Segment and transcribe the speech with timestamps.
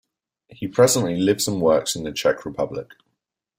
[0.47, 2.93] He presently lives and works in the Czech Republic.